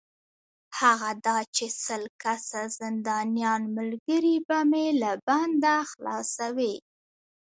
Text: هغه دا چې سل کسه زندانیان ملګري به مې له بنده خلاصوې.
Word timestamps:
هغه 0.79 1.11
دا 1.27 1.37
چې 1.55 1.65
سل 1.83 2.03
کسه 2.23 2.61
زندانیان 2.79 3.61
ملګري 3.77 4.35
به 4.47 4.59
مې 4.69 4.87
له 5.01 5.11
بنده 5.27 5.75
خلاصوې. 5.91 6.75